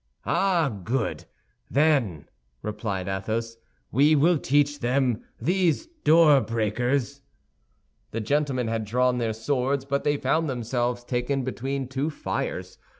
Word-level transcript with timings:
"Ah, 0.25 0.79
good, 0.83 1.25
then," 1.69 2.27
replied 2.63 3.07
Athos, 3.07 3.57
"we 3.91 4.15
will 4.15 4.39
teach 4.39 4.79
them, 4.79 5.21
these 5.39 5.85
door 6.03 6.41
breakers!" 6.41 7.21
The 8.09 8.19
gentlemen 8.19 8.67
had 8.67 8.83
drawn 8.83 9.19
their 9.19 9.31
swords, 9.33 9.85
but 9.85 10.03
they 10.03 10.17
found 10.17 10.49
themselves 10.49 11.03
taken 11.03 11.43
between 11.43 11.87
two 11.87 12.09
fires. 12.09 12.79